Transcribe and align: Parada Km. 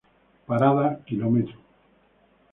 Parada 0.47 0.97
Km. 1.05 1.45